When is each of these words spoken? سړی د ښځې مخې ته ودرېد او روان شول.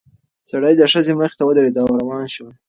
سړی 0.51 0.73
د 0.77 0.81
ښځې 0.91 1.13
مخې 1.19 1.35
ته 1.39 1.43
ودرېد 1.45 1.75
او 1.81 1.87
روان 2.01 2.25
شول. 2.33 2.53